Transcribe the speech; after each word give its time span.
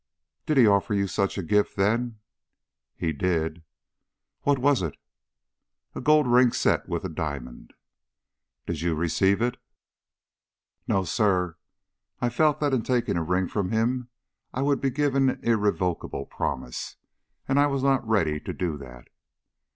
"Did 0.47 0.57
he 0.57 0.65
offer 0.65 0.95
you 0.95 1.05
such 1.05 1.37
a 1.37 1.43
gift 1.43 1.75
then?" 1.75 2.17
"He 2.95 3.13
did." 3.13 3.61
"What 4.41 4.57
was 4.57 4.81
it?" 4.81 4.95
"A 5.93 6.01
gold 6.01 6.25
ring 6.25 6.53
set 6.53 6.89
with 6.89 7.03
a 7.03 7.07
diamond." 7.07 7.73
"Did 8.65 8.81
you 8.81 8.95
receive 8.95 9.43
it?" 9.43 9.57
"No, 10.87 11.03
sir. 11.03 11.55
I 12.19 12.29
felt 12.29 12.59
that 12.61 12.73
in 12.73 12.81
taking 12.81 13.15
a 13.15 13.21
ring 13.23 13.47
from 13.47 13.69
him 13.69 14.09
I 14.55 14.63
would 14.63 14.81
be 14.81 14.89
giving 14.89 15.29
an 15.29 15.39
irrevocable 15.43 16.25
promise, 16.25 16.95
and 17.47 17.59
I 17.59 17.67
was 17.67 17.83
not 17.83 18.07
ready 18.07 18.39
to 18.39 18.53
do 18.53 18.77
that." 18.77 19.07